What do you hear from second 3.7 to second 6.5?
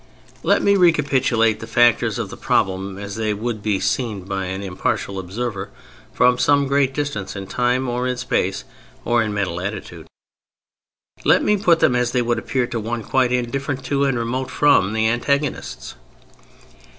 seen by an impartial observer from